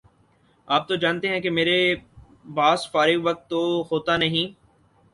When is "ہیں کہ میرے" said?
1.27-1.77